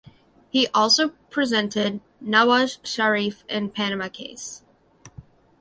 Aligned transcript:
He 0.49 0.65
also 0.69 1.09
presented 1.29 2.01
Nawaz 2.19 2.79
Sharif 2.83 3.45
in 3.47 3.69
Panama 3.69 4.07
case. 4.09 4.63